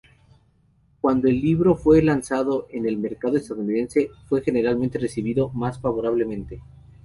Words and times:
Cuando 0.99 1.27
el 1.27 1.39
libro 1.39 1.75
fue 1.75 2.01
lanzado 2.01 2.65
en 2.71 2.87
el 2.87 2.97
mercado 2.97 3.37
estadounidense 3.37 4.09
fue 4.27 4.41
generalmente 4.41 4.97
recibido 4.97 5.49
más 5.49 5.79
favorablemente. 5.79 6.63